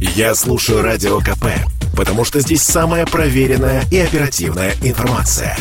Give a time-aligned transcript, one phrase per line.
[0.00, 1.44] Я слушаю Радио КП,
[1.94, 5.54] потому что здесь самая проверенная и оперативная информация.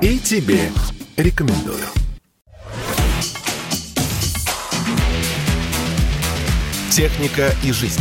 [0.00, 0.70] И тебе
[1.18, 1.84] рекомендую.
[6.90, 8.00] «Техника и жизнь»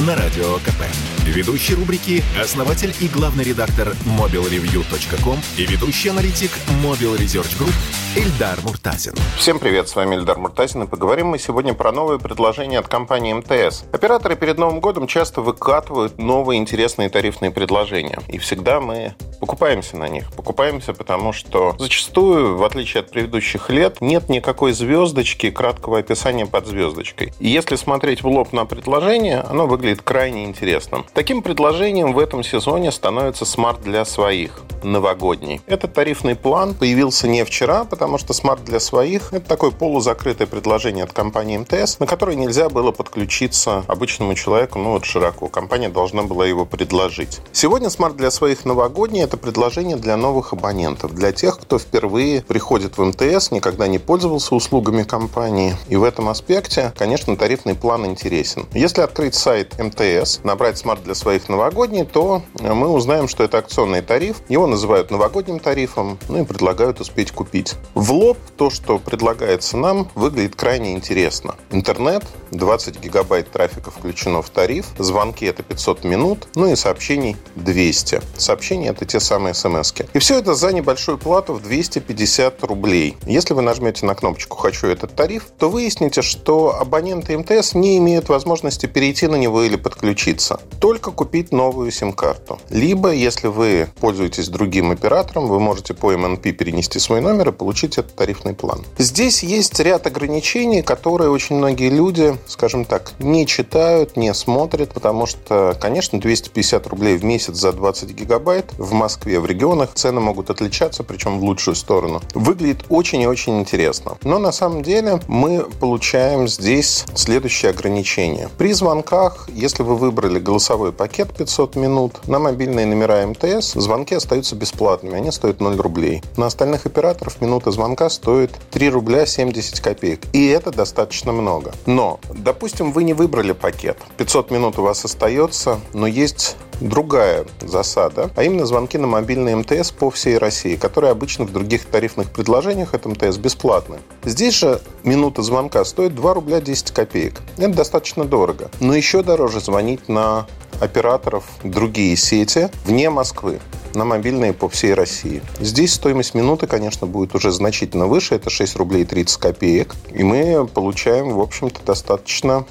[0.00, 1.11] на Радио КП.
[1.24, 6.50] Ведущий рубрики– основатель и главный редактор mobilreview.com и ведущий аналитик
[6.82, 7.72] Mobile Research Group
[8.16, 9.14] Эльдар Муртазин.
[9.38, 13.32] Всем привет, с вами Эльдар Муртазин, и поговорим мы сегодня про новые предложения от компании
[13.34, 13.84] МТС.
[13.92, 20.08] Операторы перед Новым годом часто выкатывают новые интересные тарифные предложения, и всегда мы покупаемся на
[20.08, 20.30] них.
[20.32, 26.66] Покупаемся, потому что зачастую, в отличие от предыдущих лет, нет никакой звездочки, краткого описания под
[26.66, 27.32] звездочкой.
[27.38, 31.06] И если смотреть в лоб на предложение, оно выглядит крайне интересным.
[31.14, 35.60] Таким предложением в этом сезоне становится Smart для своих, новогодний.
[35.66, 41.04] Этот тарифный план появился не вчера, потому что Smart для своих – это такое полузакрытое предложение
[41.04, 45.48] от компании МТС, на которое нельзя было подключиться обычному человеку, ну вот широко.
[45.48, 47.40] Компания должна была его предложить.
[47.52, 52.96] Сегодня Smart для своих новогодний – это предложение для новых абонентов, для тех, кто впервые приходит
[52.96, 55.76] в МТС, никогда не пользовался услугами компании.
[55.88, 58.66] И в этом аспекте, конечно, тарифный план интересен.
[58.72, 64.02] Если открыть сайт МТС, набрать Smart для своих новогодний, то мы узнаем, что это акционный
[64.02, 64.38] тариф.
[64.48, 67.74] Его называют новогодним тарифом, ну и предлагают успеть купить.
[67.94, 71.56] В лоб то, что предлагается нам, выглядит крайне интересно.
[71.70, 78.20] Интернет, 20 гигабайт трафика включено в тариф, звонки это 500 минут, ну и сообщений 200.
[78.36, 80.08] Сообщения это те самые смс -ки.
[80.12, 83.16] И все это за небольшую плату в 250 рублей.
[83.26, 88.28] Если вы нажмете на кнопочку «Хочу этот тариф», то выясните, что абоненты МТС не имеют
[88.28, 90.60] возможности перейти на него или подключиться.
[90.92, 92.58] Только купить новую сим-карту.
[92.68, 97.96] Либо, если вы пользуетесь другим оператором, вы можете по MNP перенести свой номер и получить
[97.96, 98.84] этот тарифный план.
[98.98, 105.24] Здесь есть ряд ограничений, которые очень многие люди, скажем так, не читают, не смотрят, потому
[105.24, 110.50] что, конечно, 250 рублей в месяц за 20 гигабайт в Москве в регионах цены могут
[110.50, 112.20] отличаться, причем в лучшую сторону.
[112.34, 114.18] Выглядит очень и очень интересно.
[114.24, 118.50] Но на самом деле мы получаем здесь следующее ограничение.
[118.58, 124.56] При звонках, если вы выбрали голосовой пакет 500 минут, на мобильные номера МТС звонки остаются
[124.56, 126.22] бесплатными, они стоят 0 рублей.
[126.36, 130.22] На остальных операторов минута звонка стоит 3 рубля 70 копеек.
[130.32, 131.72] И это достаточно много.
[131.86, 133.98] Но, допустим, вы не выбрали пакет.
[134.16, 139.92] 500 минут у вас остается, но есть другая засада, а именно звонки на мобильный МТС
[139.92, 143.98] по всей России, которые обычно в других тарифных предложениях от МТС бесплатны.
[144.24, 147.40] Здесь же минута звонка стоит 2 рубля 10 копеек.
[147.56, 148.70] Это достаточно дорого.
[148.80, 150.46] Но еще дороже звонить на
[150.82, 153.60] операторов другие сети вне Москвы
[153.94, 155.42] на мобильные по всей России.
[155.60, 158.34] Здесь стоимость минуты, конечно, будет уже значительно выше.
[158.34, 159.94] Это 6 рублей 30 копеек.
[160.10, 162.64] И мы получаем, в общем-то, достаточно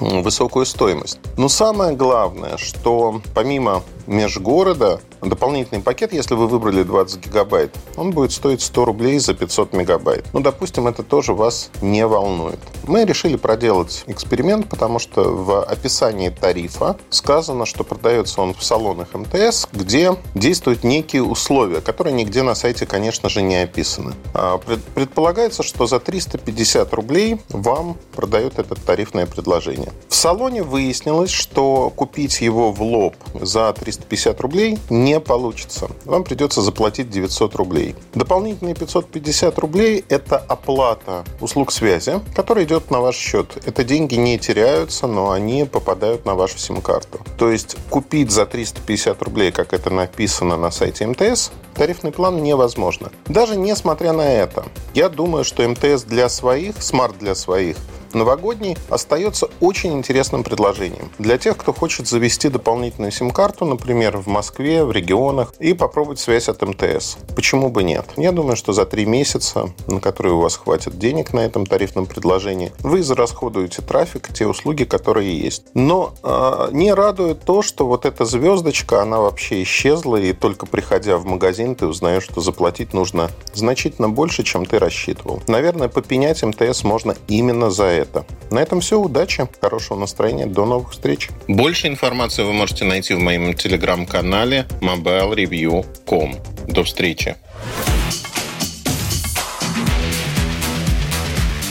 [0.00, 1.18] высокую стоимость.
[1.36, 8.32] Но самое главное, что помимо межгорода дополнительный пакет, если вы выбрали 20 гигабайт, он будет
[8.32, 10.24] стоить 100 рублей за 500 мегабайт.
[10.32, 12.58] Ну, допустим, это тоже вас не волнует.
[12.86, 19.14] Мы решили проделать эксперимент, потому что в описании тарифа сказано, что продается он в салонах
[19.14, 24.14] МТС, где действуют некие условия, которые нигде на сайте, конечно же, не описаны.
[24.34, 24.58] А,
[24.94, 29.92] предполагается, что за 350 рублей вам продают это тарифное предложение.
[30.08, 33.93] В салоне выяснилось, что купить его в лоб за 350
[34.40, 35.88] рублей не не получится.
[36.04, 37.94] Вам придется заплатить 900 рублей.
[38.14, 43.58] Дополнительные 550 рублей– это оплата услуг связи, которая идет на ваш счет.
[43.64, 47.20] Это деньги не теряются, но они попадают на вашу сим-карту.
[47.38, 53.10] То есть купить за 350 рублей, как это написано на сайте МТС, тарифный план невозможно.
[53.26, 57.76] Даже несмотря на это, я думаю, что МТС для своих, Smart для своих–
[58.14, 61.10] новогодний остается очень интересным предложением.
[61.18, 66.48] Для тех, кто хочет завести дополнительную сим-карту, например, в Москве, в регионах, и попробовать связь
[66.48, 67.16] от МТС.
[67.34, 68.06] Почему бы нет?
[68.16, 72.06] Я думаю, что за три месяца, на которые у вас хватит денег на этом тарифном
[72.06, 75.64] предложении, вы израсходуете трафик, те услуги, которые есть.
[75.74, 81.16] Но э, не радует то, что вот эта звездочка, она вообще исчезла, и только приходя
[81.16, 85.42] в магазин, ты узнаешь, что заплатить нужно значительно больше, чем ты рассчитывал.
[85.46, 88.24] Наверное, попенять МТС можно именно за это это.
[88.50, 89.00] На этом все.
[89.00, 90.46] Удачи, хорошего настроения.
[90.46, 91.28] До новых встреч.
[91.48, 96.36] Больше информации вы можете найти в моем телеграм-канале mobilereview.com.
[96.68, 97.36] До встречи.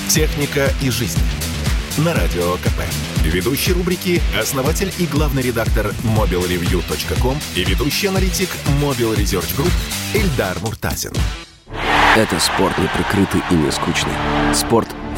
[0.09, 1.19] Техника и жизнь.
[1.97, 2.81] На радио КП.
[3.23, 8.49] Ведущий рубрики– основатель и главный редактор mobilreview.com и ведущий аналитик
[8.81, 9.71] Mobile Research Group
[10.13, 11.13] Эльдар Муртазин.
[12.15, 14.13] Это спорт не прикрытый и не скучный.
[14.53, 14.87] Спорт,